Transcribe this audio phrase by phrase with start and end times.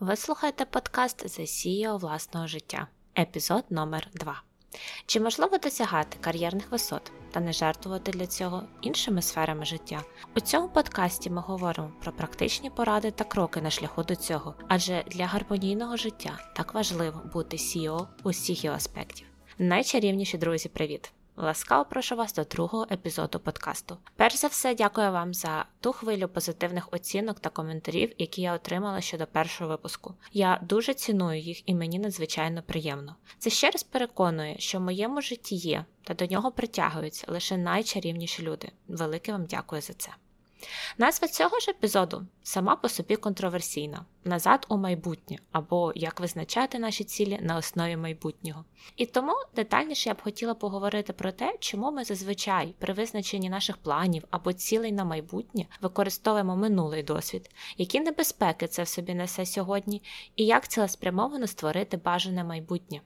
[0.00, 2.86] Ви слухаєте подкаст CEO власного життя,
[3.18, 4.42] епізод номер 2
[5.06, 10.02] Чи можливо досягати кар'єрних висот та не жертвувати для цього іншими сферами життя?
[10.36, 15.04] У цьому подкасті ми говоримо про практичні поради та кроки на шляху до цього, адже
[15.06, 19.26] для гармонійного життя так важливо бути CEO усіх його аспектів.
[19.58, 21.12] Найчарівніші друзі, привіт!
[21.40, 23.96] Ласкаво прошу вас до другого епізоду подкасту.
[24.16, 29.00] Перш за все, дякую вам за ту хвилю позитивних оцінок та коментарів, які я отримала
[29.00, 30.14] щодо першого випуску.
[30.32, 33.16] Я дуже ціную їх і мені надзвичайно приємно.
[33.38, 38.42] Це ще раз переконує, що в моєму житті є та до нього притягуються лише найчарівніші
[38.42, 38.72] люди.
[38.88, 40.10] Велике вам дякую за це.
[40.98, 47.04] Назва цього ж епізоду сама по собі контроверсійна назад у майбутнє або як визначати наші
[47.04, 48.64] цілі на основі майбутнього.
[48.96, 53.76] І тому детальніше я б хотіла поговорити про те, чому ми зазвичай при визначенні наших
[53.76, 60.02] планів або цілей на майбутнє використовуємо минулий досвід, які небезпеки це в собі несе сьогодні,
[60.36, 63.00] і як цілеспрямовано створити бажане майбутнє.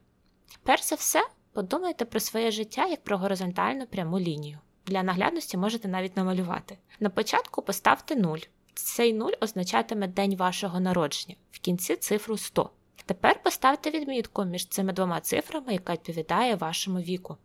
[0.63, 4.59] Перш за все, подумайте про своє життя як про горизонтальну пряму лінію.
[4.87, 6.79] Для наглядності можете навіть намалювати.
[7.01, 8.39] На початку поставте 0.
[8.75, 12.71] Цей 0 означатиме день вашого народження, в кінці цифру 100.
[13.07, 17.37] Тепер поставте відмітку між цими двома цифрами, яка відповідає вашому віку.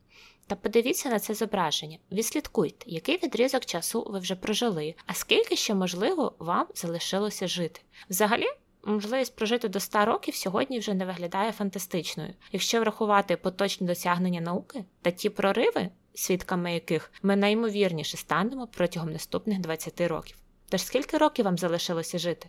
[0.47, 5.75] Та подивіться на це зображення, відслідкуйте, який відрізок часу ви вже прожили, а скільки ще,
[5.75, 7.81] можливо, вам залишилося жити.
[8.09, 8.47] Взагалі,
[8.83, 12.33] можливість прожити до 100 років сьогодні вже не виглядає фантастичною.
[12.51, 19.59] Якщо врахувати поточні досягнення науки та ті прориви, свідками яких ми наймовірніше станемо протягом наступних
[19.59, 20.37] 20 років.
[20.69, 22.47] Тож скільки років вам залишилося жити?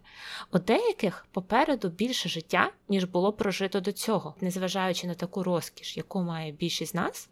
[0.52, 6.22] У деяких попереду більше життя, ніж було прожито до цього, незважаючи на таку розкіш, яку
[6.22, 7.28] має більшість з нас,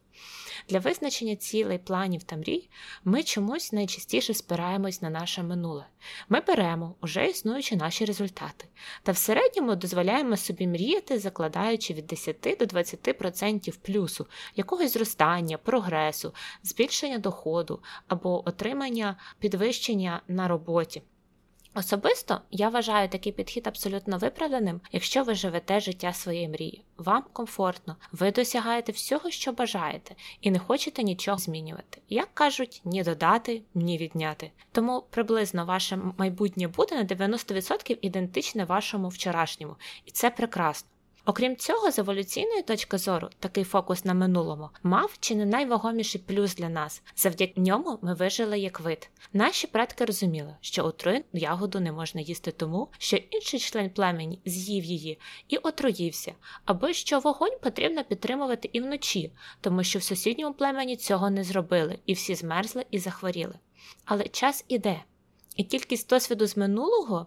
[0.68, 2.68] для визначення цілей, планів та мрій
[3.04, 5.86] ми чомусь найчастіше спираємось на наше минуле.
[6.28, 8.64] Ми беремо уже існуючі наші результати,
[9.02, 16.34] та в середньому дозволяємо собі мріяти, закладаючи від 10 до 20% плюсу, якогось зростання, прогресу,
[16.62, 21.02] збільшення доходу або отримання підвищення на роботі.
[21.76, 26.84] Особисто я вважаю такий підхід абсолютно виправданим, якщо ви живете життя своєї мрії.
[26.96, 32.00] Вам комфортно, ви досягаєте всього, що бажаєте, і не хочете нічого змінювати.
[32.08, 34.50] Як кажуть, ні додати, ні відняти.
[34.72, 40.88] Тому приблизно ваше майбутнє буде на 90% ідентичне вашому вчорашньому, і це прекрасно.
[41.28, 46.54] Окрім цього, з еволюційної точки зору, такий фокус на минулому мав чи не найвагоміший плюс
[46.54, 47.02] для нас.
[47.16, 49.10] Завдяки ньому ми вижили як вид.
[49.32, 54.84] Наші предки розуміли, що отруєну ягоду не можна їсти тому, що інший член племені з'їв
[54.84, 56.32] її і отруївся,
[56.64, 61.98] або що вогонь потрібно підтримувати і вночі, тому що в сусідньому племені цього не зробили,
[62.06, 63.54] і всі змерзли і захворіли.
[64.04, 65.02] Але час іде,
[65.56, 67.26] і кількість досвіду з минулого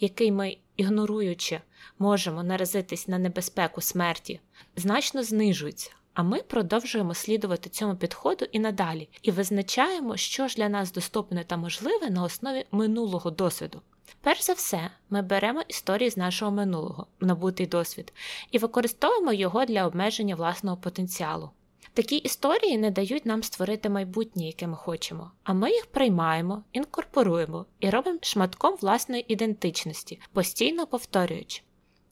[0.00, 1.60] який ми, ігноруючи,
[1.98, 4.40] можемо наразитись на небезпеку смерті,
[4.76, 5.90] значно знижується.
[6.14, 11.44] А ми продовжуємо слідувати цьому підходу і надалі, і визначаємо, що ж для нас доступне
[11.44, 13.82] та можливе на основі минулого досвіду.
[14.20, 18.12] Перш за все, ми беремо історії з нашого минулого, набутий досвід,
[18.50, 21.50] і використовуємо його для обмеження власного потенціалу.
[21.98, 27.66] Такі історії не дають нам створити майбутнє, яке ми хочемо, а ми їх приймаємо, інкорпоруємо
[27.80, 31.62] і робимо шматком власної ідентичності, постійно повторюючи.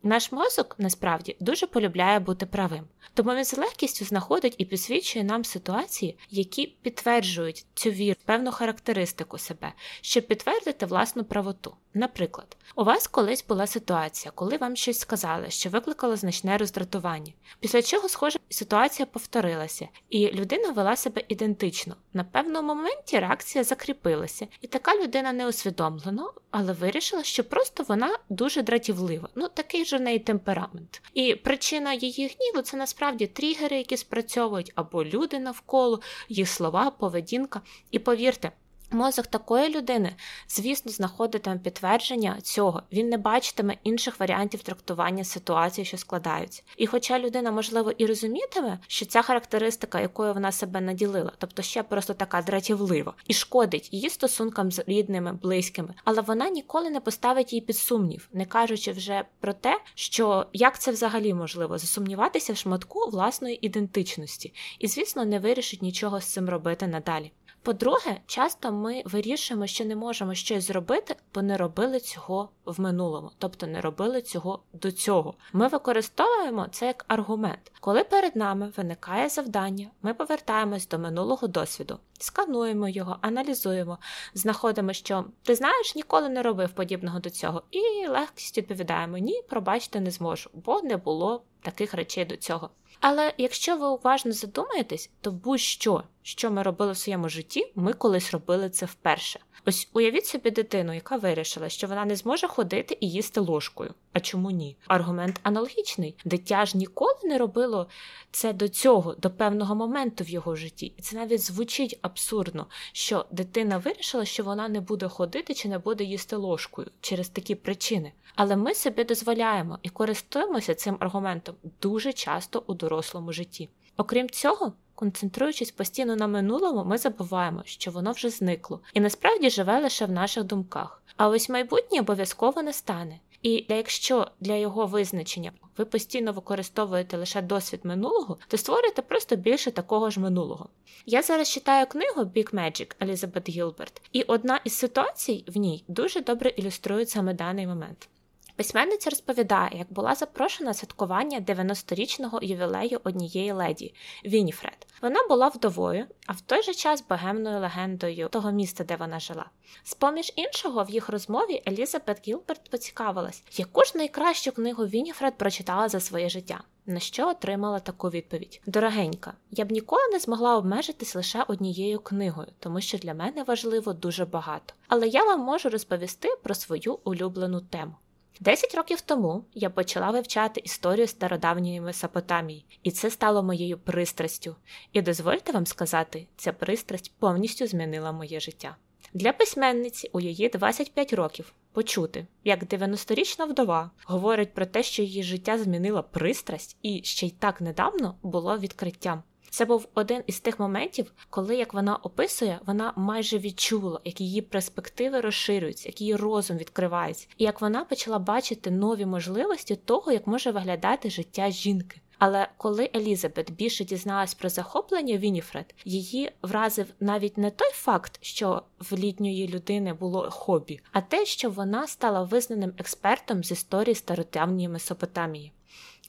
[0.02, 2.84] Наш мозок насправді дуже полюбляє бути правим,
[3.14, 9.38] тому він з легкістю знаходить і підсвічує нам ситуації, які підтверджують цю віру, певну характеристику
[9.38, 11.76] себе, щоб підтвердити власну правоту.
[11.94, 17.82] Наприклад, у вас колись була ситуація, коли вам щось сказали, що викликало значне роздратування, після
[17.82, 21.96] чого, схоже, ситуація повторилася, і людина вела себе ідентично.
[22.12, 28.18] На певному моменті реакція закріпилася, і така людина не усвідомлено, але вирішила, що просто вона
[28.28, 29.28] дуже дратівлива.
[29.34, 31.02] Ну такий неї темперамент.
[31.14, 37.60] І причина її гніву це насправді тригери, які спрацьовують, або люди навколо, їх слова, поведінка.
[37.90, 38.52] І повірте.
[38.90, 40.14] Мозок такої людини,
[40.48, 46.62] звісно, знаходитиме підтвердження цього, він не бачитиме інших варіантів трактування ситуації, що складаються.
[46.76, 51.82] І хоча людина, можливо, і розумітиме, що ця характеристика, якою вона себе наділила, тобто ще
[51.82, 57.52] просто така дратівлива, і шкодить її стосункам з рідними, близькими, але вона ніколи не поставить
[57.52, 62.56] її під сумнів, не кажучи вже про те, що як це взагалі можливо засумніватися в
[62.56, 67.32] шматку власної ідентичності, і, звісно, не вирішить нічого з цим робити надалі.
[67.66, 73.30] По-друге, часто ми вирішуємо, що не можемо щось зробити, бо не робили цього в минулому,
[73.38, 75.34] тобто не робили цього до цього.
[75.52, 77.72] Ми використовуємо це як аргумент.
[77.80, 83.98] Коли перед нами виникає завдання, ми повертаємось до минулого досвіду, скануємо його, аналізуємо,
[84.34, 90.00] знаходимо, що ти знаєш, ніколи не робив подібного до цього, і легкістю відповідаємо Ні, пробачити
[90.00, 92.70] не зможу, бо не було таких речей до цього.
[93.00, 98.30] Але якщо ви уважно задумаєтесь, то будь-що, що ми робили в своєму житті, ми колись
[98.30, 99.40] робили це вперше.
[99.66, 103.94] Ось уявіть собі дитину, яка вирішила, що вона не зможе ходити і їсти ложкою.
[104.12, 104.76] А чому ні?
[104.86, 106.16] Аргумент аналогічний.
[106.24, 107.88] Дитя ж ніколи не робило
[108.30, 110.92] це до цього, до певного моменту в його житті.
[110.96, 115.78] І це навіть звучить абсурдно, що дитина вирішила, що вона не буде ходити чи не
[115.78, 118.12] буде їсти ложкою через такі причини.
[118.34, 123.68] Але ми собі дозволяємо і користуємося цим аргументом дуже часто у дорослому житті.
[123.96, 129.80] Окрім цього, концентруючись постійно на минулому, ми забуваємо, що воно вже зникло, і насправді живе
[129.80, 131.02] лише в наших думках.
[131.16, 133.18] А ось майбутнє обов'язково не стане.
[133.42, 139.70] І якщо для його визначення ви постійно використовуєте лише досвід минулого, то створюєте просто більше
[139.70, 140.68] такого ж минулого.
[141.06, 146.20] Я зараз читаю книгу Big Magic Елізабет Гілберт, і одна із ситуацій в ній дуже
[146.20, 148.08] добре ілюструє саме даний момент.
[148.56, 153.94] Письменниця розповідає, як була запрошена святкування 90-річного ювілею однієї леді
[154.24, 154.86] Вініфред.
[155.02, 159.46] Вона була вдовою, а в той же час богемною легендою того міста, де вона жила.
[159.82, 165.88] З поміж іншого, в їх розмові Елізабет Гілберт поцікавилась, яку ж найкращу книгу Вініфред прочитала
[165.88, 166.60] за своє життя.
[166.86, 172.48] На що отримала таку відповідь: Дорогенька, я б ніколи не змогла обмежитись лише однією книгою,
[172.58, 174.74] тому що для мене важливо дуже багато.
[174.88, 177.94] Але я вам можу розповісти про свою улюблену тему.
[178.40, 184.56] Десять років тому я почала вивчати історію стародавньої Месопотамії, і це стало моєю пристрастю.
[184.92, 188.76] І дозвольте вам сказати, ця пристрасть повністю змінила моє життя.
[189.14, 195.22] Для письменниці у її 25 років почути, як 90-річна вдова говорить про те, що її
[195.22, 199.22] життя змінила пристрасть, і ще й так недавно було відкриттям.
[199.56, 204.42] Це був один із тих моментів, коли, як вона описує, вона майже відчула, як її
[204.42, 210.26] перспективи розширюються, як її розум відкривається, і як вона почала бачити нові можливості того, як
[210.26, 212.00] може виглядати життя жінки.
[212.18, 218.62] Але коли Елізабет більше дізналась про захоплення Вініфред, її вразив навіть не той факт, що
[218.78, 224.68] в літньої людини було хобі, а те, що вона стала визнаним експертом з історії стародавньої
[224.68, 225.52] Месопотамії.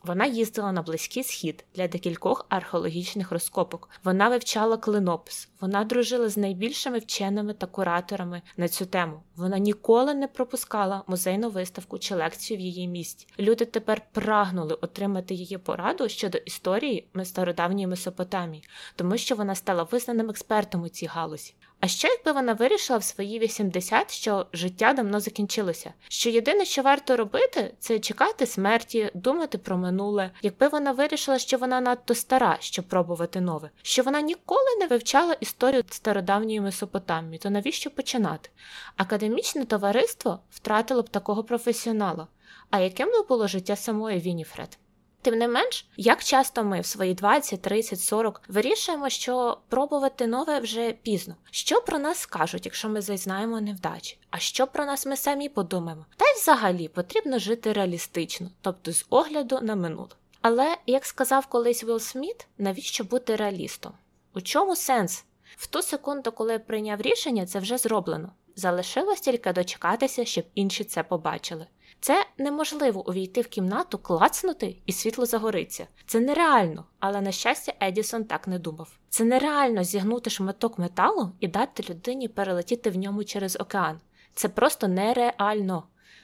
[0.08, 3.90] Вона їздила на близький схід для декількох археологічних розкопок.
[4.04, 9.24] Вона вивчала клинопис, вона дружила з найбільшими вченими та кураторами на цю тему.
[9.36, 13.28] Вона ніколи не пропускала музейну виставку чи лекцію в її місті.
[13.40, 18.64] Люди тепер прагнули отримати її пораду щодо історії стародавньої Месопотамії,
[18.96, 21.54] тому що вона стала визнаним експертом у цій галузі.
[21.80, 25.94] А що якби вона вирішила в свої 80, що життя давно закінчилося?
[26.08, 30.32] Що єдине, що варто робити, це чекати смерті, думати про минуле.
[30.42, 35.34] Якби вона вирішила, що вона надто стара, щоб пробувати нове, що вона ніколи не вивчала
[35.34, 38.50] історію стародавньої Месопотамії, то навіщо починати?
[38.98, 42.28] Академічне товариство втратило б такого професіонала.
[42.70, 44.78] А яким би було життя самої Вініфред?
[45.22, 50.60] Тим не менш, як часто ми в свої 20, 30, 40 вирішуємо, що пробувати нове
[50.60, 51.36] вже пізно.
[51.52, 54.18] Що про нас скажуть, якщо ми зазнаємо невдачі?
[54.30, 56.06] А що про нас ми самі подумаємо?
[56.18, 60.10] Та й взагалі потрібно жити реалістично, тобто з огляду на минуле.
[60.42, 63.94] Але, як сказав колись Вілл Сміт, навіщо бути реалістом?
[64.34, 65.26] У чому сенс?
[65.58, 68.32] В ту секунду, коли прийняв рішення, це вже зроблено.
[68.56, 71.68] Залишилось тільки дочекатися, щоб інші це побачили.
[72.00, 75.88] Це неможливо увійти в кімнату, клацнути і світло загориться.
[76.06, 78.92] Це нереально, але на щастя, Едісон так не думав.
[79.10, 84.00] Це нереально зігнути шматок металу і дати людині перелетіти в ньому через океан.
[84.34, 85.84] Це просто нереально.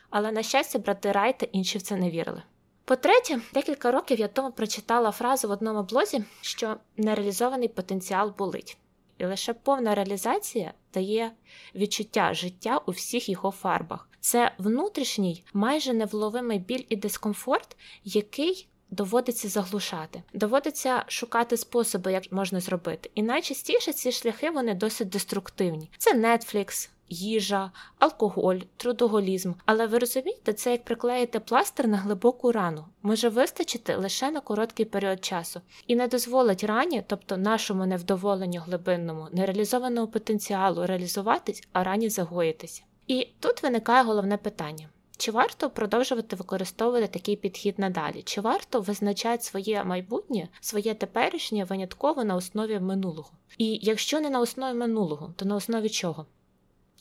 [0.09, 2.43] Але на щастя, брати Рай та інші в це не вірили.
[2.85, 8.77] По-третє, декілька років я тому прочитала фразу в одному блозі, що нереалізований потенціал болить.
[9.23, 11.31] І лише повна реалізація дає
[11.75, 14.09] відчуття життя у всіх його фарбах.
[14.19, 20.23] Це внутрішній, майже невловимий біль і дискомфорт, який доводиться заглушати.
[20.33, 23.11] Доводиться шукати способи, як можна зробити.
[23.15, 25.89] І найчастіше ці шляхи вони досить деструктивні.
[25.97, 29.53] Це Netflix, їжа, алкоголь, трудоголізм.
[29.65, 34.85] Але ви розумієте, це як приклеїти пластир на глибоку рану, може вистачити лише на короткий
[34.85, 42.09] період часу і не дозволить рані, тобто нашому невдоволенню глибинному, нереалізованому потенціалу реалізуватись, а рані
[42.09, 42.83] загоїтися.
[43.07, 44.89] І тут виникає головне питання.
[45.17, 48.21] Чи варто продовжувати використовувати такий підхід надалі?
[48.21, 53.29] Чи варто визначати своє майбутнє, своє теперішнє винятково на основі минулого?
[53.57, 56.25] І якщо не на основі минулого, то на основі чого?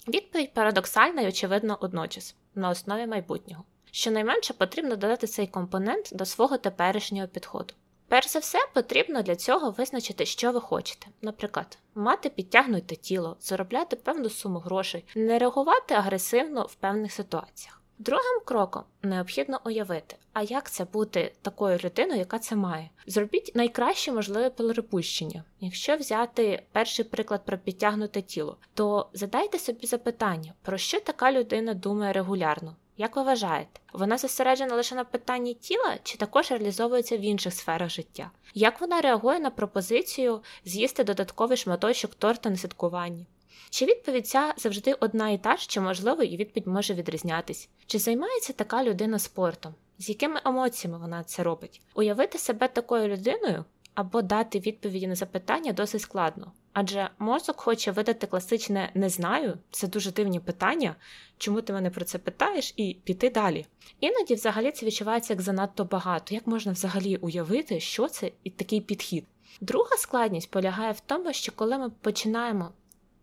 [0.08, 3.64] Відповідь парадоксальна і очевидно одночас на основі майбутнього.
[3.90, 7.74] Щонайменше потрібно додати цей компонент до свого теперішнього підходу.
[8.08, 11.06] Перш за все, потрібно для цього визначити, що ви хочете.
[11.22, 17.81] Наприклад, мати підтягнуте тіло, заробляти певну суму грошей, не реагувати агресивно в певних ситуаціях.
[17.98, 22.90] Другим кроком необхідно уявити, а як це бути такою людиною, яка це має.
[23.06, 25.44] Зробіть найкраще можливе перепущення.
[25.60, 31.74] Якщо взяти перший приклад про підтягнуте тіло, то задайте собі запитання, про що така людина
[31.74, 32.76] думає регулярно.
[32.96, 37.90] Як ви вважаєте, вона зосереджена лише на питанні тіла чи також реалізовується в інших сферах
[37.90, 38.30] життя?
[38.54, 43.26] Як вона реагує на пропозицію з'їсти додатковий шматочок торта на святкуванні?
[43.70, 47.68] Чи відповідь ця завжди одна і та ж, чи можливо і відповідь може відрізнятись?
[47.86, 49.74] Чи займається така людина спортом?
[49.98, 51.80] З якими емоціями вона це робить?
[51.94, 56.52] Уявити себе такою людиною або дати відповіді на запитання досить складно.
[56.72, 60.96] Адже мозок хоче видати класичне не знаю, це дуже дивні питання,
[61.38, 63.66] чому ти мене про це питаєш, і піти далі.
[64.00, 68.80] Іноді взагалі це відчувається як занадто багато, як можна взагалі уявити, що це і такий
[68.80, 69.24] підхід.
[69.60, 72.72] Друга складність полягає в тому, що коли ми починаємо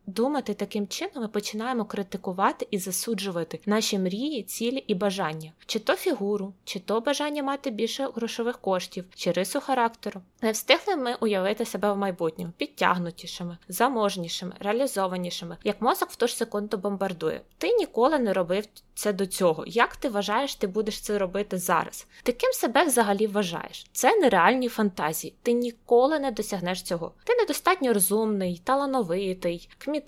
[0.10, 5.96] думати таким чином, ми починаємо критикувати і засуджувати наші мрії, цілі і бажання, чи то
[5.96, 10.22] фігуру, чи то бажання мати більше грошових коштів, чи рису характеру.
[10.42, 16.36] Не встигли ми уявити себе в майбутньому підтягнутішими, заможнішими, реалізованішими, як мозок в ту ж
[16.36, 17.42] секунду бомбардує.
[17.58, 18.66] Ти ніколи не робив
[19.00, 19.63] це до цього.
[19.68, 22.08] Як ти вважаєш, ти будеш це робити зараз?
[22.24, 23.86] Ти ким себе взагалі вважаєш?
[23.92, 25.34] Це нереальні фантазії.
[25.44, 27.12] Ти ніколи не досягнеш цього.
[27.24, 29.99] Ти недостатньо розумний, талановитий, кмітливий,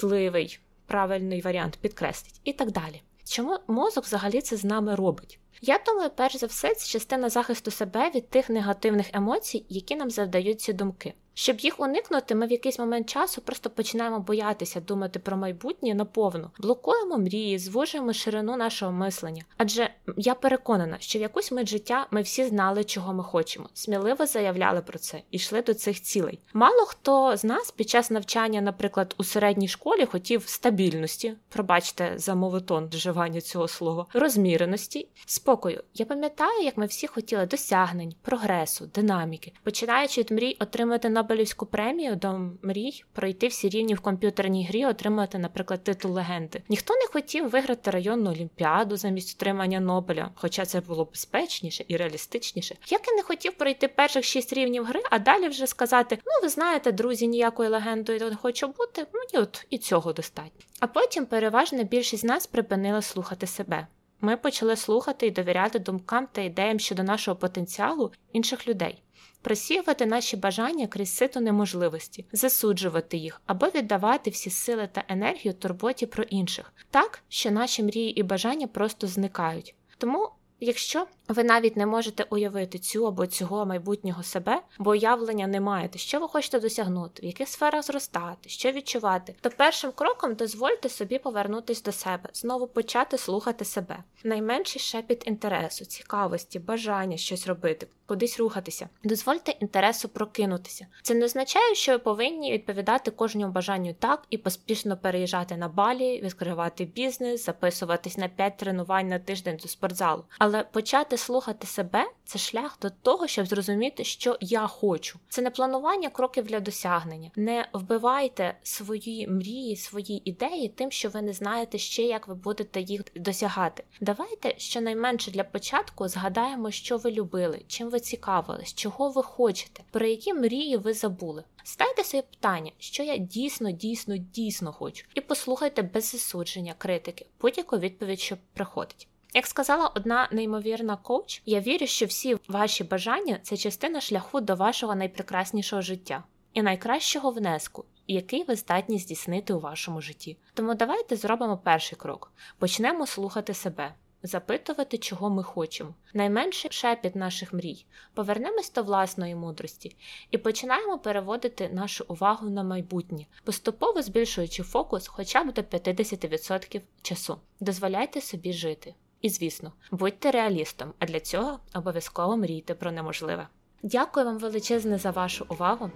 [0.86, 3.02] правильний варіант підкреслить і так далі.
[3.26, 5.40] Чому мозок взагалі це з нами робить?
[5.62, 10.10] Я думаю, перш за все, це частина захисту себе від тих негативних емоцій, які нам
[10.10, 11.14] завдають ці думки.
[11.34, 16.52] Щоб їх уникнути, ми в якийсь момент часу просто починаємо боятися думати про майбутнє наповну,
[16.60, 19.44] блокуємо мрії, звужуємо ширину нашого мислення.
[19.58, 24.26] Адже я переконана, що в якусь мить життя ми всі знали, чого ми хочемо, сміливо
[24.26, 26.40] заявляли про це і йшли до цих цілей.
[26.54, 32.36] Мало хто з нас під час навчання, наприклад, у середній школі хотів стабільності, пробачте за
[32.36, 35.84] мовотон вживання цього слова, розміреності, спокою.
[35.94, 41.66] Я пам'ятаю, як ми всі хотіли досягнень, прогресу, динаміки, починаючи від мрій отримати на Нобелівську
[41.66, 46.62] премію до мрій пройти всі рівні в комп'ютерній грі, отримати, наприклад, титул легенди.
[46.70, 52.76] Ніхто не хотів виграти районну олімпіаду замість отримання Нобеля, хоча це було безпечніше і реалістичніше.
[52.88, 56.50] Як і не хотів пройти перших шість рівнів гри, а далі вже сказати: ну ви
[56.50, 59.06] знаєте, друзі, ніякою легендою не хочу бути.
[59.14, 60.66] Мені от і цього достатньо.
[60.80, 63.88] А потім переважна більшість з нас припинила слухати себе.
[64.22, 69.04] Ми почали слухати і довіряти думкам та ідеям щодо нашого потенціалу інших людей
[69.42, 76.06] просіювати наші бажання крізь сито неможливості, засуджувати їх або віддавати всі сили та енергію турботі
[76.06, 79.76] про інших, так що наші мрії і бажання просто зникають.
[79.98, 80.30] Тому,
[80.60, 85.98] якщо ви навіть не можете уявити цю або цього майбутнього себе, бо уявлення не маєте,
[86.00, 91.20] що ви хочете досягнути, в яких сферах зростати, що відчувати, то першим кроком дозвольте собі
[91.20, 93.98] повернутись до себе, знову почати слухати себе.
[94.24, 98.90] Найменший шепіт інтересу, цікавості, бажання щось робити, кудись рухатися.
[99.04, 100.88] Дозвольте інтересу прокинутися.
[101.02, 106.22] Це не означає, що ви повинні відповідати кожному бажанню так і поспішно переїжджати на балі,
[106.22, 112.40] відкривати бізнес, записуватись на 5 тренувань на тиждень до спортзалу, але почати слухати себе це
[112.40, 115.20] шлях до того, щоб зрозуміти, що я хочу.
[115.30, 117.32] Це не планування кроків для досягнення.
[117.36, 122.82] Не вбивайте свої мрії, свої ідеї, тим, що ви не знаєте ще, як ви будете
[122.82, 123.84] їх досягати.
[124.02, 130.06] Давайте щонайменше для початку згадаємо, що ви любили, чим ви цікавились, чого ви хочете, про
[130.06, 131.44] які мрії ви забули.
[131.64, 137.78] Ставте собі питання, що я дійсно, дійсно, дійсно хочу, і послухайте без засудження, критики, будь-яку
[137.78, 139.08] відповідь, що приходить.
[139.34, 144.56] Як сказала одна неймовірна коуч, я вірю, що всі ваші бажання це частина шляху до
[144.56, 146.24] вашого найпрекраснішого життя
[146.54, 150.38] і найкращого внеску, який ви здатні здійснити у вашому житті.
[150.54, 153.94] Тому давайте зробимо перший крок: почнемо слухати себе.
[154.24, 159.96] Запитувати, чого ми хочемо, найменший шепіт наших мрій, повернемось до власної мудрості
[160.32, 167.38] і починаємо переводити нашу увагу на майбутнє, поступово збільшуючи фокус хоча б до 50% часу.
[167.60, 168.94] Дозволяйте собі жити.
[169.22, 173.48] І звісно, будьте реалістом, а для цього обов'язково мрійте про неможливе.
[173.84, 175.92] Дякую вам величезне за вашу увагу.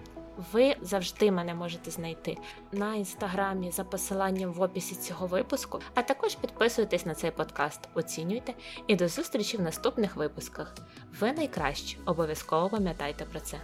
[0.52, 2.38] Ви завжди мене можете знайти
[2.72, 8.54] на інстаграмі за посиланням в описі цього випуску, а також підписуйтесь на цей подкаст, оцінюйте
[8.88, 10.76] і до зустрічі в наступних випусках.
[11.20, 13.58] Ви найкращі, обов'язково пам'ятайте про це.